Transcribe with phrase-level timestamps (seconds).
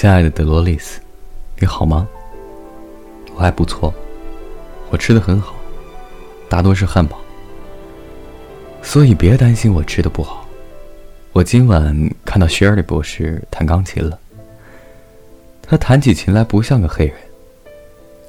[0.00, 1.00] 亲爱的德罗丽斯，
[1.58, 2.06] 你好吗？
[3.34, 3.92] 我还不错，
[4.90, 5.56] 我吃的很好，
[6.48, 7.18] 大多是汉堡，
[8.80, 10.46] 所以别担心我吃的不好。
[11.32, 11.92] 我今晚
[12.24, 14.16] 看到雪尔里博士弹钢琴了，
[15.62, 17.16] 他弹起琴来不像个黑人，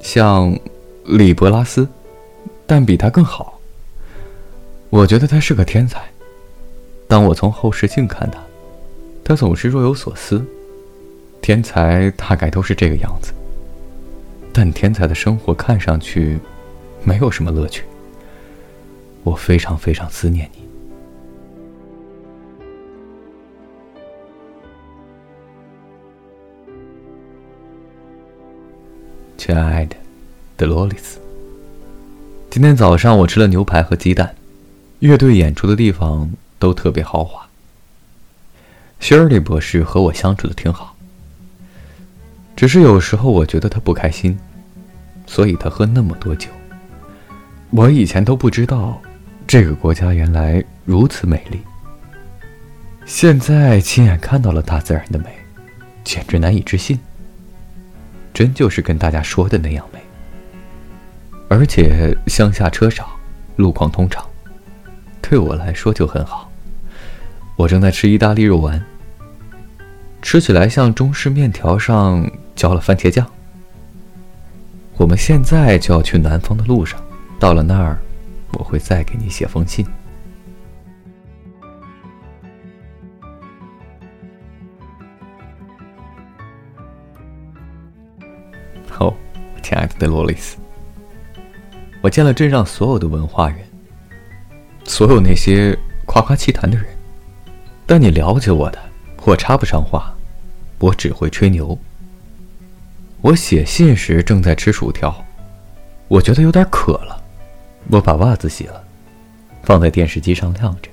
[0.02, 0.52] 像
[1.04, 1.86] 李伯拉斯，
[2.66, 3.60] 但比他更好。
[4.88, 6.02] 我觉得他是个天才。
[7.06, 8.40] 当我从后视镜看他，
[9.22, 10.44] 他总是若有所思。
[11.50, 13.32] 天才大概都是这个样子，
[14.52, 16.38] 但天才的生活看上去
[17.02, 17.82] 没有什么乐趣。
[19.24, 20.60] 我非常非常思念你，
[29.36, 29.96] 亲爱的
[30.56, 31.18] 德罗丽斯。
[32.48, 34.36] 今天早上我吃了牛排和鸡蛋，
[35.00, 37.44] 乐队演出的地方都特别豪华。
[39.00, 40.94] 希尔里博士和我相处的挺好。
[42.60, 44.38] 只是有时候我觉得他不开心，
[45.26, 46.50] 所以他喝那么多酒。
[47.70, 49.00] 我以前都不知道，
[49.46, 51.58] 这个国家原来如此美丽。
[53.06, 55.24] 现在亲眼看到了大自然的美，
[56.04, 57.00] 简直难以置信。
[58.34, 59.98] 真就是跟大家说的那样美。
[61.48, 63.08] 而且乡下车少，
[63.56, 64.22] 路况通畅，
[65.22, 66.52] 对我来说就很好。
[67.56, 68.84] 我正在吃意大利肉丸，
[70.20, 72.30] 吃起来像中式面条上。
[72.54, 73.26] 浇了番茄酱。
[74.96, 77.02] 我们现在就要去南方的路上，
[77.38, 77.98] 到了那儿，
[78.52, 79.86] 我会再给你写封信。
[88.98, 89.14] 哦，
[89.62, 90.58] 亲爱的德罗丽斯，
[92.02, 93.58] 我见了镇上所有的文化人，
[94.84, 96.84] 所有那些夸夸其谈的人，
[97.86, 98.78] 但你了解我的，
[99.24, 100.14] 我插不上话，
[100.78, 101.78] 我只会吹牛。
[103.22, 105.24] 我写信时正在吃薯条，
[106.08, 107.22] 我觉得有点渴了，
[107.90, 108.82] 我把袜子洗了，
[109.62, 110.90] 放在电视机上晾着。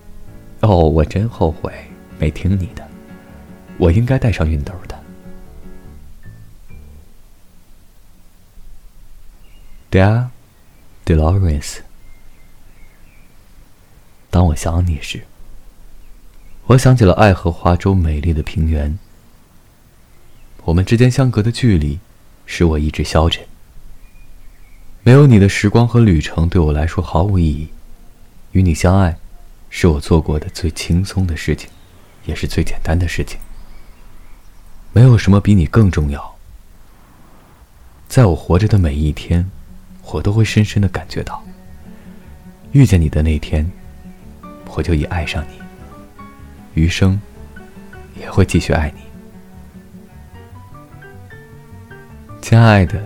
[0.60, 1.72] 哦，我真后悔
[2.20, 2.86] 没听你的，
[3.78, 5.00] 我应该带上熨斗的。
[9.90, 10.28] Dear
[11.06, 11.78] Dolores，
[14.30, 15.22] 当我想你时，
[16.66, 19.00] 我想起了爱荷华州美丽的平原，
[20.66, 22.00] 我们之间相隔的距离。
[22.48, 23.46] 使我一直消沉。
[25.04, 27.68] 没有你的时光和旅程对我来说毫无意义。
[28.54, 29.16] 与你相爱，
[29.70, 31.70] 是我做过的最轻松的事情，
[32.26, 33.40] 也是最简单的事情。
[34.94, 36.36] 没有什么比你更重要。
[38.08, 39.48] 在我活着的每一天，
[40.12, 41.44] 我都会深深的感觉到，
[42.72, 43.70] 遇见你的那天，
[44.74, 45.60] 我就已爱上你，
[46.74, 47.22] 余生
[48.20, 49.07] 也会继续爱你。
[52.50, 53.06] 亲爱的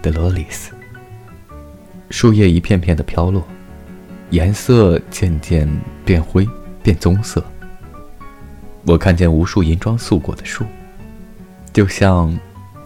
[0.00, 0.72] 德罗丽斯，
[2.08, 3.46] 树叶一片片的飘落，
[4.30, 5.68] 颜色渐渐
[6.06, 6.48] 变灰
[6.82, 7.44] 变棕色。
[8.86, 10.64] 我看见无数银装素裹的树，
[11.70, 12.34] 就像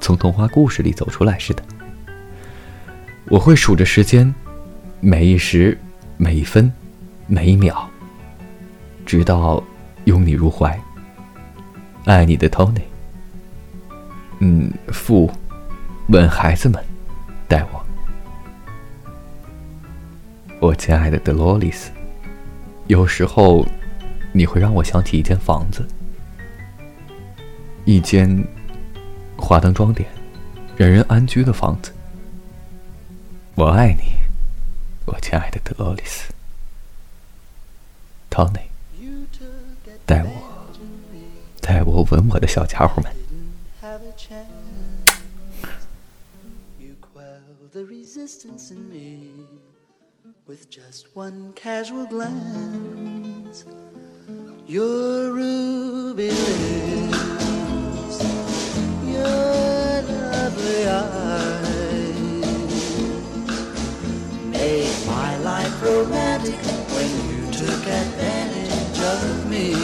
[0.00, 1.62] 从童话故事里走出来似的。
[3.26, 4.34] 我会数着时间，
[4.98, 5.78] 每一时、
[6.16, 6.72] 每一分、
[7.28, 7.88] 每一秒，
[9.06, 9.62] 直到
[10.06, 10.76] 拥你入怀。
[12.06, 12.82] 爱你的 Tony。
[14.40, 15.30] 嗯，父。
[16.08, 16.80] 问孩子们，
[17.48, 17.84] 带我，
[20.60, 21.90] 我亲爱的德罗丽斯。
[22.86, 23.66] 有时候，
[24.32, 25.84] 你会让我想起一间房子，
[27.84, 28.46] 一间
[29.36, 30.08] 华灯装点、
[30.76, 31.92] 人人安居的房子。
[33.56, 34.12] 我爱你，
[35.06, 36.32] 我亲爱的德罗丽斯。
[38.30, 38.60] Tony，
[40.04, 40.30] 带我，
[41.60, 43.12] 带我吻我的小家伙们。
[47.84, 49.30] Resistance in me
[50.46, 53.64] with just one casual glance.
[54.66, 58.22] Your ruby lips,
[59.04, 61.66] your lovely eyes
[64.46, 66.54] made my life romantic
[66.94, 69.74] when you took advantage of me.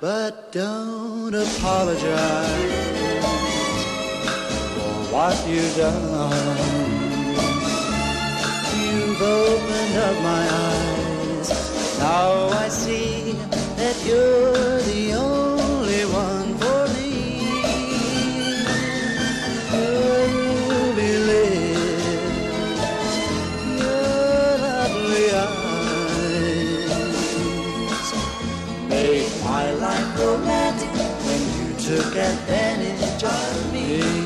[0.00, 2.96] But don't apologize
[5.16, 6.58] what you've done.
[8.76, 11.48] You've opened up my eyes.
[11.98, 13.32] Now I see
[13.80, 17.12] that you're the only one for me.
[19.72, 20.20] Your
[20.68, 22.76] ruby lips,
[23.80, 24.08] your
[24.66, 25.68] lovely eyes
[28.90, 30.92] make my life romantic
[31.24, 34.25] when you took advantage of me.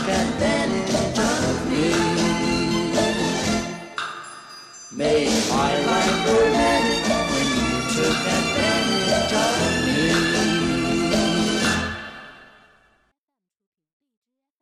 [0.00, 1.90] Took advantage of me.
[4.92, 8.69] Made my life romantic when you took advantage